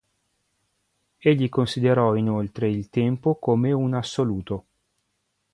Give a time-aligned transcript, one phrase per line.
[1.19, 4.65] Egli considerò, inoltre, il tempo come un assoluto.